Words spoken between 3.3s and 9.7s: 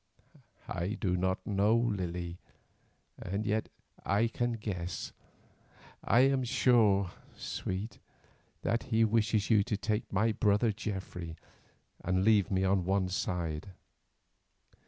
yet I can guess. I am sure, sweet, that he wishes you